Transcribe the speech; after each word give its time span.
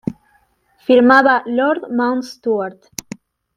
Firmaba 0.85 1.43
"Lord 1.45 1.83
Mount 1.91 2.25
Stuart". 2.25 2.89